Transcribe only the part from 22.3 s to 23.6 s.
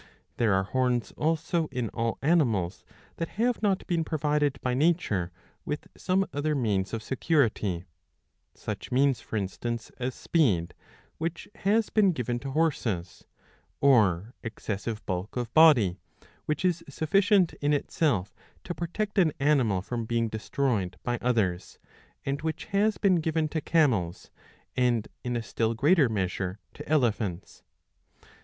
which has been given